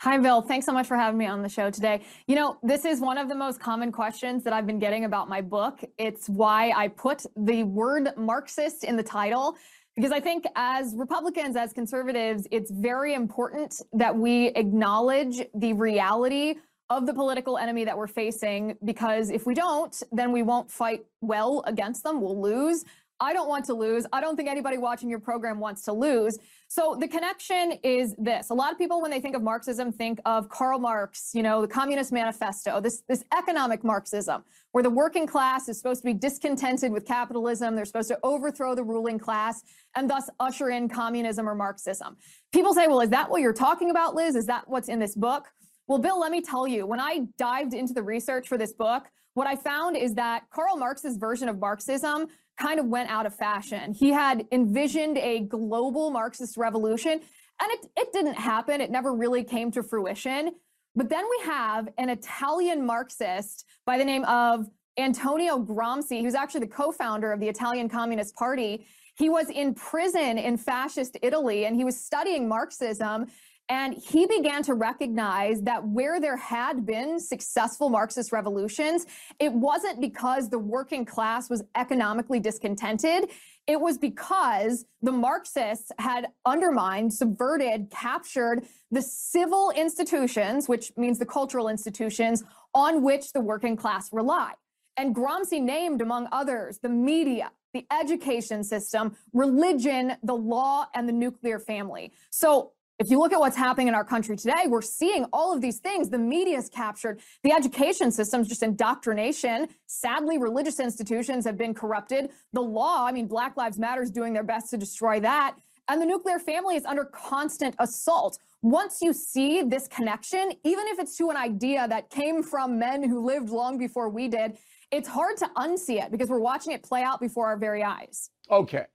[0.00, 0.42] Hi, Bill.
[0.42, 2.02] Thanks so much for having me on the show today.
[2.28, 5.28] You know, this is one of the most common questions that I've been getting about
[5.28, 5.80] my book.
[5.98, 9.56] It's why I put the word Marxist in the title,
[9.96, 16.54] because I think as Republicans, as conservatives, it's very important that we acknowledge the reality
[16.90, 21.06] of the political enemy that we're facing, because if we don't, then we won't fight
[21.22, 22.20] well against them.
[22.20, 22.84] We'll lose.
[23.18, 24.06] I don't want to lose.
[24.12, 26.38] I don't think anybody watching your program wants to lose.
[26.70, 28.50] So the connection is this.
[28.50, 31.62] A lot of people, when they think of Marxism, think of Karl Marx, you know,
[31.62, 36.12] the Communist Manifesto, this, this economic Marxism, where the working class is supposed to be
[36.12, 37.74] discontented with capitalism.
[37.74, 39.62] They're supposed to overthrow the ruling class
[39.96, 42.18] and thus usher in communism or Marxism.
[42.52, 44.36] People say, well, is that what you're talking about, Liz?
[44.36, 45.48] Is that what's in this book?
[45.86, 49.04] Well, Bill, let me tell you, when I dived into the research for this book,
[49.32, 52.26] what I found is that Karl Marx's version of Marxism
[52.58, 53.94] kind of went out of fashion.
[53.94, 58.80] He had envisioned a global Marxist revolution, and it, it didn't happen.
[58.80, 60.52] It never really came to fruition.
[60.94, 64.66] But then we have an Italian Marxist by the name of
[64.98, 68.86] Antonio Gramsci, who's actually the co founder of the Italian Communist Party.
[69.16, 73.26] He was in prison in fascist Italy and he was studying Marxism.
[73.68, 79.04] And he began to recognize that where there had been successful Marxist revolutions,
[79.38, 83.30] it wasn't because the working class was economically discontented.
[83.66, 91.26] It was because the Marxists had undermined, subverted, captured the civil institutions, which means the
[91.26, 94.54] cultural institutions on which the working class rely.
[94.96, 101.12] And Gramsci named, among others, the media, the education system, religion, the law, and the
[101.12, 102.12] nuclear family.
[102.30, 105.60] So if you look at what's happening in our country today, we're seeing all of
[105.60, 106.10] these things.
[106.10, 109.68] The media's captured, the education system's just indoctrination.
[109.86, 112.30] Sadly, religious institutions have been corrupted.
[112.52, 115.56] The law, I mean, Black Lives Matter is doing their best to destroy that.
[115.86, 118.38] And the nuclear family is under constant assault.
[118.62, 123.08] Once you see this connection, even if it's to an idea that came from men
[123.08, 124.58] who lived long before we did,
[124.90, 128.30] it's hard to unsee it because we're watching it play out before our very eyes.
[128.50, 128.86] Okay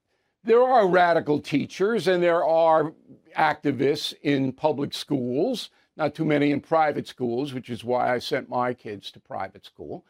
[0.43, 2.93] there are radical teachers and there are
[3.37, 8.49] activists in public schools, not too many in private schools, which is why I sent
[8.49, 10.05] my kids to private school.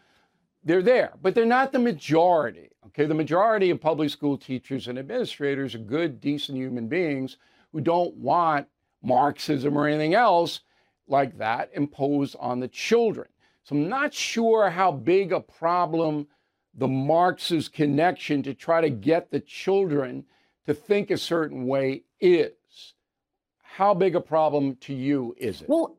[0.63, 2.69] They're there, but they're not the majority.
[2.87, 7.37] Okay, the majority of public school teachers and administrators are good, decent human beings
[7.71, 8.67] who don't want
[9.03, 10.61] Marxism or anything else
[11.07, 13.27] like that imposed on the children.
[13.63, 16.27] So I'm not sure how big a problem
[16.75, 20.25] the Marxist connection to try to get the children
[20.65, 22.51] to think a certain way is.
[23.61, 25.69] How big a problem to you is it?
[25.69, 25.97] Well,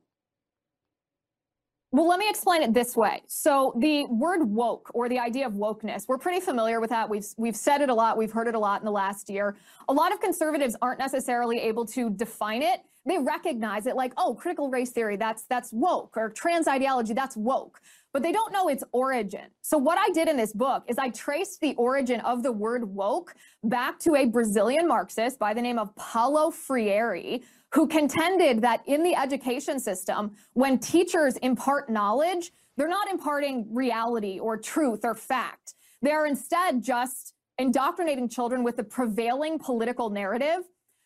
[1.94, 3.22] well, let me explain it this way.
[3.28, 7.08] So the word woke or the idea of wokeness, we're pretty familiar with that.
[7.08, 9.56] We've we've said it a lot, we've heard it a lot in the last year.
[9.88, 12.80] A lot of conservatives aren't necessarily able to define it.
[13.06, 17.36] They recognize it like, oh, critical race theory, that's that's woke, or trans ideology, that's
[17.36, 17.80] woke
[18.14, 19.46] but they don't know its origin.
[19.60, 22.84] So, what I did in this book is I traced the origin of the word
[22.84, 27.40] woke back to a Brazilian Marxist by the name of Paulo Freire,
[27.72, 34.38] who contended that in the education system, when teachers impart knowledge, they're not imparting reality
[34.38, 35.74] or truth or fact.
[36.00, 40.60] They are instead just indoctrinating children with the prevailing political narrative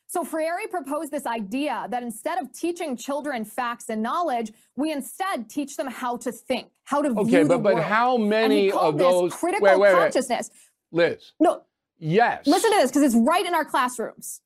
[0.08, 5.50] so Freire proposed this idea that instead of teaching children facts and knowledge, we instead
[5.50, 7.86] teach them how to think, how to okay, view but, the but world.
[7.86, 10.00] how many of those critical wait, wait, wait.
[10.00, 10.50] consciousness?
[10.90, 11.32] Liz.
[11.38, 11.62] No.
[11.98, 12.46] Yes.
[12.46, 14.40] Listen to this because it's right in our classrooms.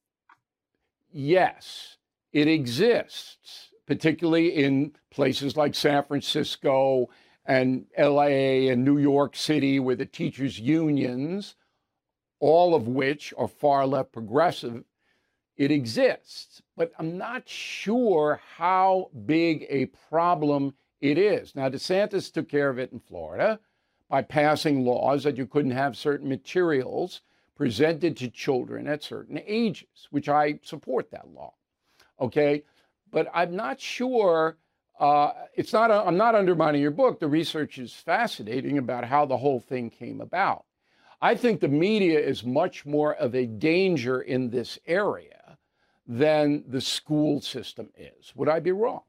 [1.13, 1.97] Yes,
[2.33, 7.09] it exists, particularly in places like San Francisco
[7.47, 11.55] and LA and New York City, where the teachers' unions,
[12.41, 14.83] all of which are far left progressive,
[15.63, 21.55] it exists, but I'm not sure how big a problem it is.
[21.55, 23.61] Now, DeSantis took care of it in Florida
[24.09, 27.21] by passing laws that you couldn't have certain materials
[27.55, 31.55] presented to children at certain ages, which I support that law.
[32.21, 32.65] Okay,
[33.13, 34.57] but I'm not sure.
[34.99, 35.93] Uh, it's not.
[35.93, 37.21] I'm not undermining your book.
[37.21, 40.65] The research is fascinating about how the whole thing came about.
[41.21, 45.42] I think the media is much more of a danger in this area
[46.19, 48.33] than the school system is.
[48.37, 49.03] Would I be wrong?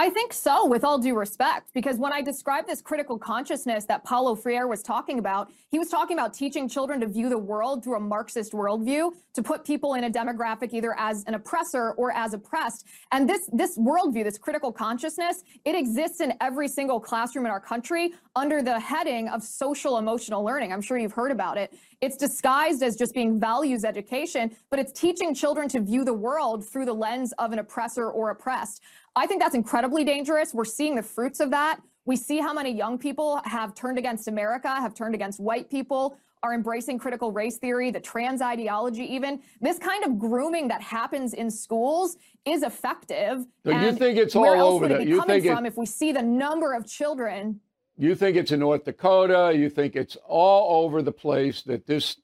[0.00, 4.02] I think so, with all due respect, because when I described this critical consciousness that
[4.02, 7.84] Paulo Freire was talking about, he was talking about teaching children to view the world
[7.84, 12.12] through a Marxist worldview, to put people in a demographic either as an oppressor or
[12.12, 12.86] as oppressed.
[13.12, 17.60] And this this worldview, this critical consciousness, it exists in every single classroom in our
[17.60, 20.72] country under the heading of social emotional learning.
[20.72, 21.74] I'm sure you've heard about it.
[22.00, 26.66] It's disguised as just being values education, but it's teaching children to view the world
[26.66, 28.80] through the lens of an oppressor or oppressed.
[29.16, 30.54] I think that's incredibly dangerous.
[30.54, 31.80] We're seeing the fruits of that.
[32.04, 36.16] We see how many young people have turned against America, have turned against white people,
[36.42, 39.42] are embracing critical race theory, the trans ideology, even.
[39.60, 43.44] This kind of grooming that happens in schools is effective.
[43.64, 45.06] So you think it's all over that?
[45.06, 47.60] You think it, from if we see the number of children
[47.98, 49.52] You think it's in North Dakota.
[49.54, 52.16] You think it's all over the place that this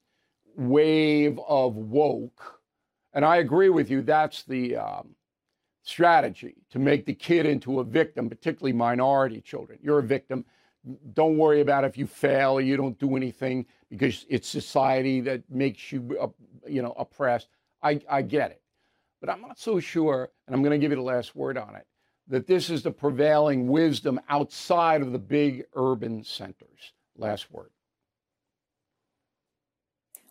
[0.56, 2.62] wave of woke,
[3.12, 5.15] and I agree with you, that's the um,
[5.86, 9.78] strategy to make the kid into a victim, particularly minority children.
[9.80, 10.44] You're a victim.
[11.14, 15.48] Don't worry about if you fail or you don't do anything because it's society that
[15.48, 16.28] makes you, uh,
[16.68, 17.48] you know, oppressed.
[17.82, 18.62] I, I get it.
[19.20, 21.76] But I'm not so sure, and I'm going to give you the last word on
[21.76, 21.86] it
[22.28, 26.92] that this is the prevailing wisdom outside of the big urban centers.
[27.16, 27.70] Last word.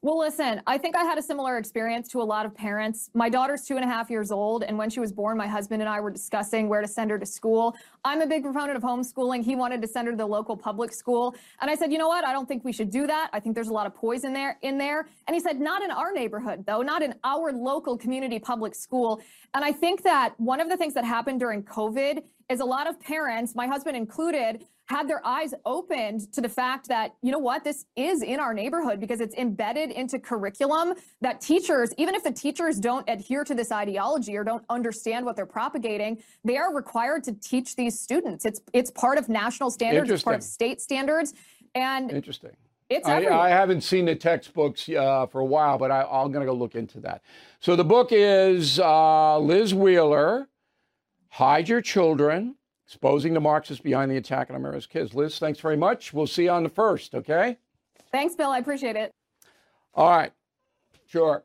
[0.05, 3.09] Well, listen, I think I had a similar experience to a lot of parents.
[3.15, 5.81] My daughter's two and a half years old, and when she was born, my husband
[5.81, 7.75] and I were discussing where to send her to school.
[8.03, 9.43] I'm a big proponent of homeschooling.
[9.43, 12.07] He wanted to send her to the local public school, and I said, you know
[12.07, 12.23] what?
[12.23, 13.31] I don't think we should do that.
[13.33, 15.07] I think there's a lot of poison there in there.
[15.25, 19.19] And he said, not in our neighborhood, though, not in our local community public school.
[19.55, 22.85] And I think that one of the things that happened during COVID is a lot
[22.85, 27.39] of parents, my husband included, had their eyes opened to the fact that, you know
[27.39, 32.23] what, this is in our neighborhood because it's embedded into curriculum that teachers, even if
[32.23, 36.73] the teachers don't adhere to this ideology or don't understand what they're propagating, they are
[36.73, 38.45] required to teach these students.
[38.45, 41.33] It's it's part of national standards, it's part of state standards.
[41.73, 42.51] And interesting.
[42.88, 46.45] It's I, I, haven't seen the textbooks uh, for a while, but I, am going
[46.45, 47.23] to go look into that.
[47.59, 50.47] So the book is uh, Liz Wheeler,
[51.29, 52.55] Hide Your Children,
[52.86, 55.13] exposing the Marxists behind the attack on America's kids.
[55.13, 56.13] Liz, thanks very much.
[56.13, 57.57] We'll see you on the first, okay?
[58.11, 58.51] Thanks, Bill.
[58.51, 59.11] I appreciate it.
[59.93, 60.31] All right.
[61.07, 61.43] Sure.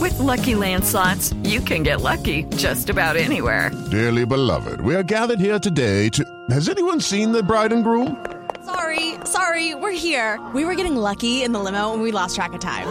[0.00, 3.70] With LuckyLand Slots, you can get lucky just about anywhere.
[3.90, 6.24] Dearly beloved, we are gathered here today to.
[6.50, 8.26] Has anyone seen the bride and groom?
[8.64, 10.44] Sorry, sorry, we're here.
[10.54, 12.88] We were getting lucky in the limo and we lost track of time.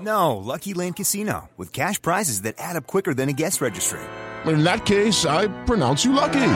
[0.00, 4.00] No, Lucky Land Casino, with cash prizes that add up quicker than a guest registry
[4.46, 6.52] in that case, I pronounce you lucky.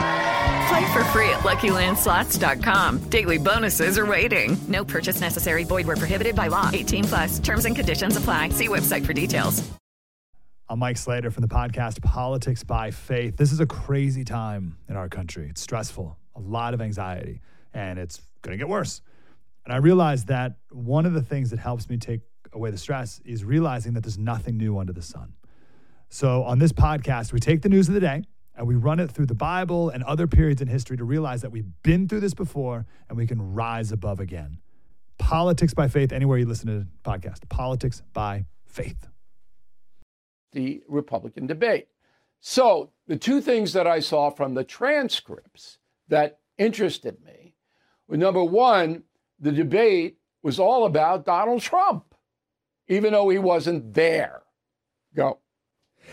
[0.69, 3.09] Play for free at LuckyLandSlots.com.
[3.09, 4.57] Daily bonuses are waiting.
[4.67, 5.63] No purchase necessary.
[5.65, 6.69] Void were prohibited by law.
[6.71, 7.39] 18 plus.
[7.39, 8.49] Terms and conditions apply.
[8.49, 9.61] See website for details.
[10.69, 13.35] I'm Mike Slater from the podcast Politics by Faith.
[13.35, 15.47] This is a crazy time in our country.
[15.49, 17.41] It's stressful, a lot of anxiety,
[17.73, 19.01] and it's going to get worse.
[19.65, 22.21] And I realized that one of the things that helps me take
[22.53, 25.33] away the stress is realizing that there's nothing new under the sun.
[26.13, 28.21] So, on this podcast, we take the news of the day
[28.55, 31.49] and we run it through the Bible and other periods in history to realize that
[31.49, 34.59] we've been through this before and we can rise above again.
[35.17, 37.49] Politics by faith, anywhere you listen to the podcast.
[37.49, 39.07] Politics by faith.
[40.51, 41.87] The Republican debate.
[42.41, 47.55] So, the two things that I saw from the transcripts that interested me
[48.07, 49.01] were number one,
[49.39, 52.13] the debate was all about Donald Trump,
[52.87, 54.43] even though he wasn't there.
[55.15, 55.39] Go.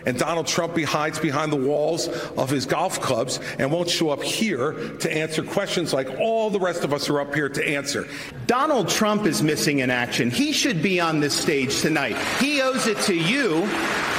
[0.07, 4.23] And Donald Trump hides behind the walls of his golf clubs and won't show up
[4.23, 8.09] here to answer questions like all the rest of us are up here to answer.
[8.47, 10.31] Donald Trump is missing in action.
[10.31, 12.17] He should be on this stage tonight.
[12.39, 13.69] He owes it to you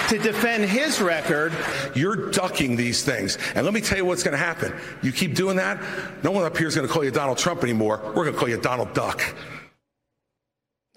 [0.09, 1.53] to defend his record.
[1.95, 3.38] You're ducking these things.
[3.55, 4.74] And let me tell you what's going to happen.
[5.01, 5.82] You keep doing that,
[6.24, 7.99] no one up here is going to call you Donald Trump anymore.
[8.05, 9.22] We're going to call you Donald Duck.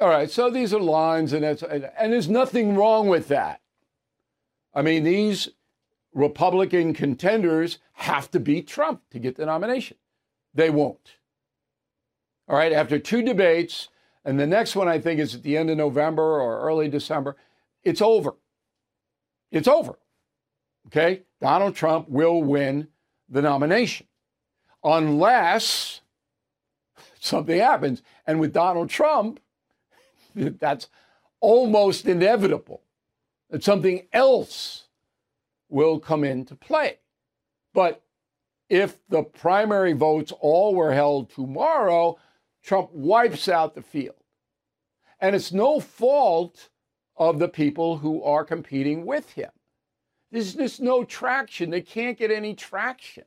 [0.00, 3.60] All right, so these are lines, and, and there's nothing wrong with that.
[4.74, 5.48] I mean, these
[6.12, 9.96] Republican contenders have to beat Trump to get the nomination.
[10.52, 11.16] They won't.
[12.48, 13.88] All right, after two debates,
[14.24, 17.36] and the next one I think is at the end of November or early December,
[17.82, 18.34] it's over.
[19.50, 19.98] It's over.
[20.86, 21.22] Okay?
[21.40, 22.88] Donald Trump will win
[23.28, 24.06] the nomination
[24.82, 26.00] unless
[27.18, 28.02] something happens.
[28.26, 29.40] And with Donald Trump,
[30.34, 30.88] that's
[31.40, 32.82] almost inevitable
[33.54, 34.88] that something else
[35.68, 36.98] will come into play.
[37.72, 38.02] But
[38.68, 42.18] if the primary votes all were held tomorrow,
[42.64, 44.16] Trump wipes out the field.
[45.20, 46.68] And it's no fault
[47.16, 49.52] of the people who are competing with him.
[50.32, 51.70] There's just no traction.
[51.70, 53.22] They can't get any traction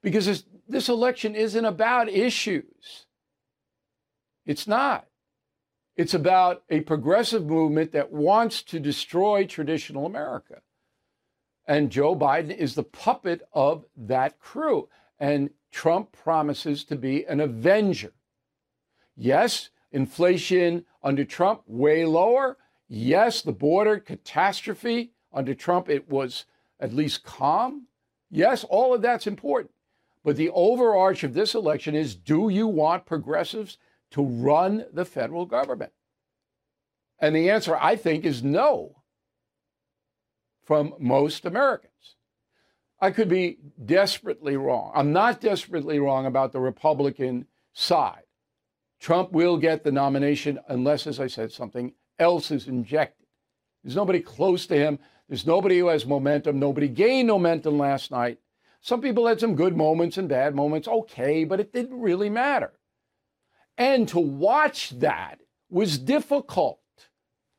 [0.00, 3.04] because this, this election isn't about issues.
[4.46, 5.06] It's not.
[5.98, 10.62] It's about a progressive movement that wants to destroy traditional America.
[11.66, 14.88] And Joe Biden is the puppet of that crew.
[15.18, 18.12] And Trump promises to be an avenger.
[19.16, 22.58] Yes, inflation under Trump way lower.
[22.86, 26.44] Yes, the border catastrophe under Trump, it was
[26.78, 27.88] at least calm.
[28.30, 29.72] Yes, all of that's important.
[30.24, 33.78] But the overarch of this election is do you want progressives
[34.12, 35.92] to run the federal government?
[37.20, 39.02] And the answer, I think, is no
[40.64, 42.16] from most Americans.
[43.00, 44.92] I could be desperately wrong.
[44.94, 48.24] I'm not desperately wrong about the Republican side.
[49.00, 53.26] Trump will get the nomination unless, as I said, something else is injected.
[53.82, 54.98] There's nobody close to him.
[55.28, 56.58] There's nobody who has momentum.
[56.58, 58.38] Nobody gained momentum last night.
[58.80, 62.72] Some people had some good moments and bad moments, okay, but it didn't really matter.
[63.78, 66.80] And to watch that was difficult.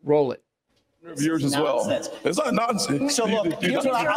[0.03, 0.43] Roll it
[1.05, 1.89] of yours as well.
[1.89, 3.15] It's not nonsense.
[3.15, 4.13] So look, You- you- here's what I, you- I,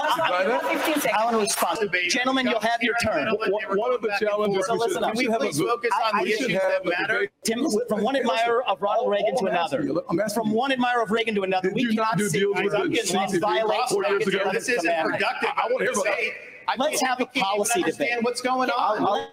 [1.15, 1.91] I, I want to respond.
[2.11, 3.29] Gentlemen, you'll have your turn.
[3.31, 5.15] One one of the challenges So we should, listen up.
[5.15, 7.31] we should have a, I- I- we should have a debate.
[7.45, 10.51] Tim, from one admirer of Ronald oh, Reagan to I'm asking another, you, I'm from
[10.51, 13.31] one admirer of Reagan to another, Did we you not cannot do see deals with
[13.33, 14.39] the violate four years ago?
[14.39, 15.21] Reagan's This isn't commandment.
[15.21, 16.33] productive I wanna hear about debate.
[16.67, 16.79] that.
[16.79, 18.23] Let's have a policy debate.
[18.23, 19.33] what's going I'll- I'll-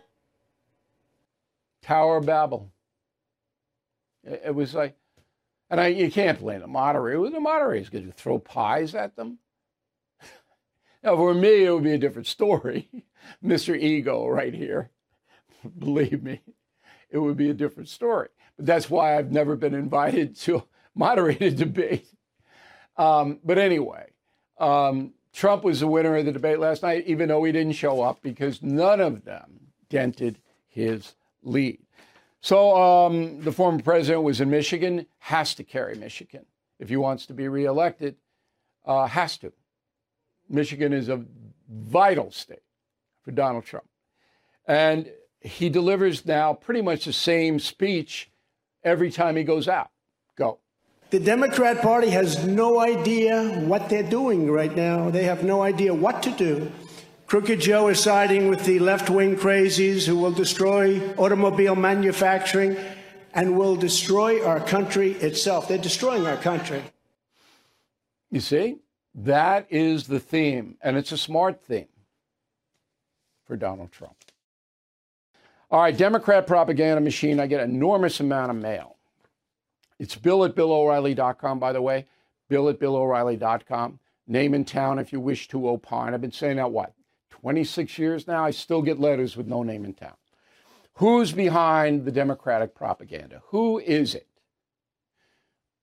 [1.90, 2.72] Tower of Babel.
[4.24, 4.96] It, it was like,
[5.72, 7.28] and I, you can't blame the moderator.
[7.32, 9.40] The moderator's going to throw pies at them.
[11.04, 12.90] now, for me, it would be a different story.
[13.44, 13.76] Mr.
[13.76, 14.92] Ego, right here.
[15.80, 16.42] Believe me,
[17.10, 18.30] it would be a different story.
[18.56, 22.08] But that's why I've never been invited to moderate a debate.
[22.98, 24.12] Um, but anyway,
[24.60, 28.04] um, Trump was the winner of the debate last night, even though he didn't show
[28.04, 30.38] up because none of them dented
[30.68, 31.80] his lead.
[32.42, 36.46] So um, the former president was in Michigan, has to carry Michigan
[36.80, 38.16] if he wants to be reelected,
[38.86, 39.52] uh, has to.
[40.48, 41.24] Michigan is a
[41.70, 42.64] vital state
[43.24, 43.86] for Donald Trump.
[44.66, 45.12] And
[45.42, 48.32] he delivers now pretty much the same speech
[48.84, 49.90] every time he goes out.
[50.38, 50.60] Go.
[51.10, 55.10] The Democrat Party has no idea what they're doing right now.
[55.10, 56.72] They have no idea what to do.
[57.30, 62.76] Crooked Joe is siding with the left wing crazies who will destroy automobile manufacturing
[63.36, 65.68] and will destroy our country itself.
[65.68, 66.82] They're destroying our country.
[68.32, 68.78] You see,
[69.14, 71.90] that is the theme, and it's a smart theme
[73.46, 74.16] for Donald Trump.
[75.70, 77.40] All right, Democrat propaganda machine.
[77.40, 78.96] I get enormous amount of mail.
[80.00, 82.08] It's bill at BillO'Reilly.com, by the way.
[82.48, 84.00] Bill at BillO'Reilly.com.
[84.26, 86.16] Name and town if you wish to opine.
[86.16, 86.94] I've been saying that, what,
[87.42, 88.44] 26 years now?
[88.44, 90.16] I still get letters with no name in town.
[90.96, 93.42] Who's behind the Democratic propaganda?
[93.48, 94.28] Who is it?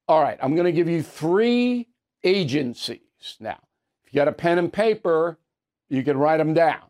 [0.08, 1.88] All right, I'm going to give you three
[2.22, 3.00] agencies.
[3.40, 3.58] Now,
[4.04, 5.38] if you got a pen and paper,
[5.88, 6.82] you can write them down.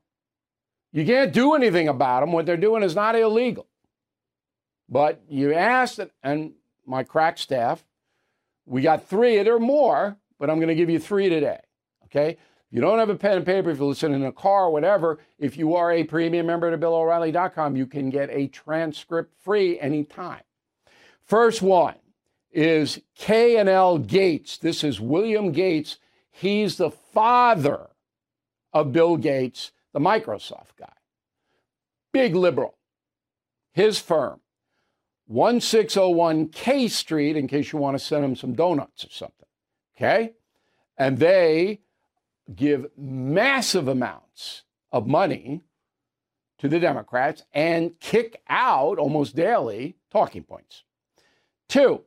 [0.93, 2.33] You can't do anything about them.
[2.33, 3.67] What they're doing is not illegal.
[4.89, 6.53] But you asked, and
[6.87, 7.85] my crack staff,
[8.65, 9.43] we got three.
[9.43, 11.61] There are more, but I'm going to give you three today.
[12.07, 12.39] Okay?
[12.77, 15.19] You don't have a pen and paper, if you're listening in a car or whatever,
[15.39, 20.43] if you are a premium member to BillO'Reilly.com, you can get a transcript free anytime.
[21.25, 21.95] First one
[22.53, 24.59] is K and L Gates.
[24.59, 25.97] This is William Gates.
[26.31, 27.87] He's the father
[28.75, 30.93] of Bill Gates, the Microsoft guy.
[32.13, 32.77] Big liberal.
[33.73, 34.41] His firm,
[35.29, 39.49] 1601 K Street, in case you want to send him some donuts or something.
[39.97, 40.35] Okay?
[40.99, 41.81] And they
[42.55, 45.63] give massive amounts of money
[46.59, 50.85] to the Democrats and kick out almost daily talking points.
[51.69, 52.03] Two,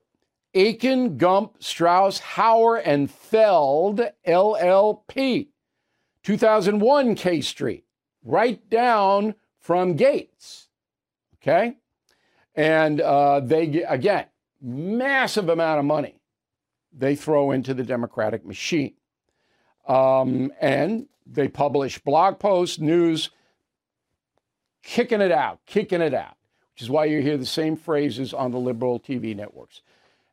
[0.56, 5.50] Akin, Gump, Strauss, Hauer, and Feld, LLP,
[6.24, 7.86] 2001 K Street,
[8.24, 10.70] right down from Gates.
[11.36, 11.78] Okay?
[12.56, 14.26] And uh, they again,
[14.62, 16.20] massive amount of money
[16.92, 18.94] they throw into the Democratic machine.
[19.90, 23.32] Um, and they publish blog posts, news,
[24.84, 26.38] kicking it out, kicking it out,
[26.74, 29.82] which is why you hear the same phrases on the liberal TV networks.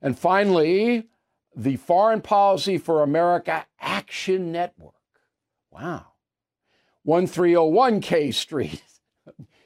[0.03, 1.09] And finally,
[1.57, 4.93] the Foreign Policy for America Action Network.
[5.71, 6.07] Wow.
[7.05, 8.83] 1301 K Street.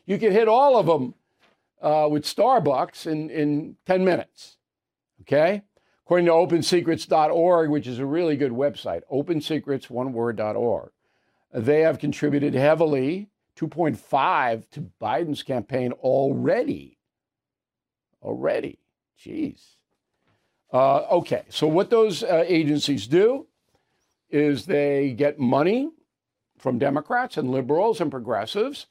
[0.07, 1.15] You can hit all of them
[1.81, 4.57] uh, with Starbucks in, in 10 minutes.
[5.21, 5.63] Okay?
[6.11, 10.91] According to opensecrets.org, which is a really good website, opensecrets, one word.org,
[11.55, 16.99] they have contributed heavily, 2.5 to Biden's campaign already.
[18.25, 18.81] Already.
[19.25, 19.63] Jeez.
[20.73, 23.47] Uh, okay, so what those uh, agencies do
[24.31, 25.91] is they get money
[26.59, 28.87] from Democrats and liberals and progressives.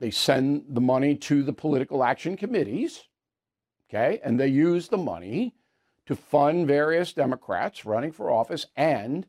[0.00, 3.04] They send the money to the political action committees,
[3.88, 5.54] okay, and they use the money
[6.10, 9.28] to fund various Democrats running for office and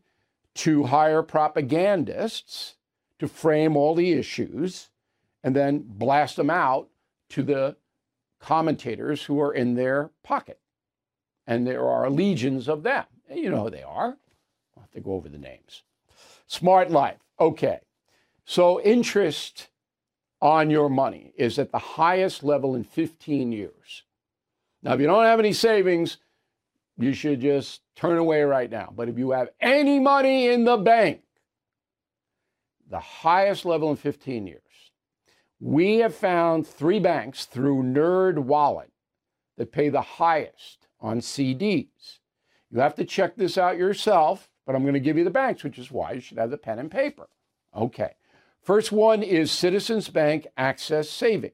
[0.56, 2.74] to hire propagandists
[3.20, 4.90] to frame all the issues
[5.44, 6.90] and then blast them out
[7.30, 7.76] to the
[8.40, 10.60] commentators who are in their pocket.
[11.46, 13.06] And there are legions of them.
[13.32, 14.18] You know who they are.
[14.76, 15.84] I'll have to go over the names.
[16.48, 17.20] Smart Life.
[17.40, 17.82] Okay.
[18.44, 19.70] So interest
[20.42, 24.02] on your money is at the highest level in 15 years.
[24.82, 26.18] Now, if you don't have any savings,
[27.02, 28.94] you should just turn away right now.
[28.96, 31.22] But if you have any money in the bank,
[32.90, 34.62] the highest level in 15 years.
[35.60, 38.92] We have found three banks through NerdWallet
[39.58, 42.20] that pay the highest on CDs.
[42.70, 45.64] You have to check this out yourself, but I'm going to give you the banks,
[45.64, 47.30] which is why you should have the pen and paper.
[47.76, 48.16] Okay.
[48.62, 51.54] First one is Citizens Bank Access Savings,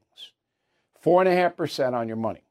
[1.04, 2.47] 4.5% on your money.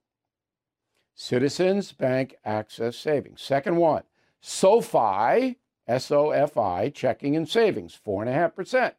[1.16, 3.40] Citizens Bank Access Savings.
[3.40, 4.02] Second one,
[4.40, 5.56] SoFi,
[5.88, 8.92] S O F I, checking and savings, 4.5%.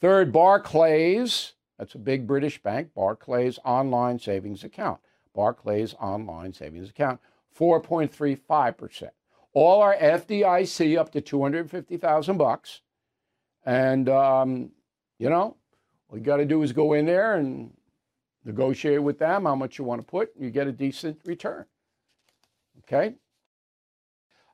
[0.00, 5.00] Third, Barclays, that's a big British bank, Barclays Online Savings Account.
[5.34, 7.20] Barclays Online Savings Account,
[7.58, 9.10] 4.35%.
[9.52, 12.82] All are FDIC up to 250,000 bucks.
[13.66, 14.70] And, um,
[15.18, 15.56] you know,
[16.08, 17.72] all you got to do is go in there and
[18.44, 21.64] negotiate with them how much you want to put, and you get a decent return.
[22.80, 23.14] Okay?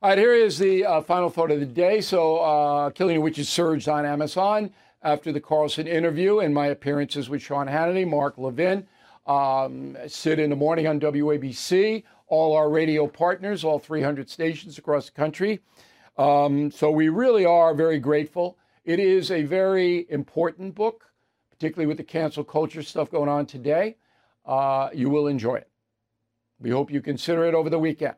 [0.03, 2.01] All right, here is the uh, final thought of the day.
[2.01, 4.73] So, uh, Killing the Witches surged on Amazon
[5.03, 8.87] after the Carlson interview and my appearances with Sean Hannity, Mark Levin,
[9.27, 15.07] um, Sid in the morning on WABC, all our radio partners, all 300 stations across
[15.07, 15.61] the country.
[16.17, 18.57] Um, so, we really are very grateful.
[18.87, 21.10] It is a very important book,
[21.61, 23.95] particularly with the cancel culture stuff going on today.
[24.47, 25.69] Uh, you will enjoy it.
[26.59, 28.15] We hope you consider it over the weekend.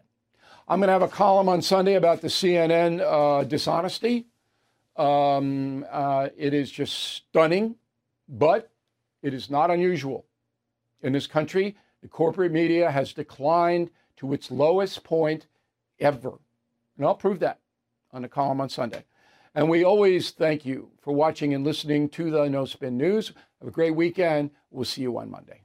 [0.68, 4.26] I'm going to have a column on Sunday about the CNN uh, dishonesty.
[4.96, 7.74] Um, uh, it is just stunning,
[8.28, 8.70] but
[9.22, 10.24] it is not unusual.
[11.00, 15.48] In this country, the corporate media has declined to its lowest point
[15.98, 16.34] ever.
[16.96, 17.58] And I'll prove that
[18.12, 19.04] on the column on Sunday.
[19.54, 23.32] And we always thank you for watching and listening to the No Spin News.
[23.60, 24.50] Have a great weekend.
[24.70, 25.62] We'll see you on Monday.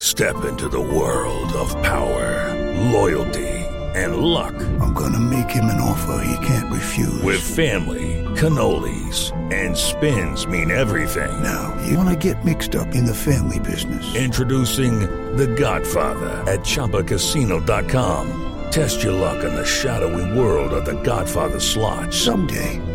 [0.00, 2.54] Step into the world of power,
[2.90, 3.48] loyalty,
[3.94, 4.54] and luck.
[4.80, 7.22] I'm going to make him an offer he can't refuse.
[7.22, 11.42] With family, cannolis, and spins mean everything.
[11.42, 14.14] Now, you want to get mixed up in the family business.
[14.14, 15.00] Introducing
[15.36, 18.46] The Godfather at ChumbaCasino.com.
[18.70, 22.14] Test your luck in the shadowy world of The Godfather slot.
[22.14, 22.80] Someday,